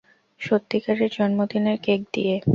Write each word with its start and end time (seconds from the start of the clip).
সত্যিকারের 0.41 1.09
জন্মদিনের 1.11 1.77
কেক 1.83 2.01
দিয়ে। 2.13 2.35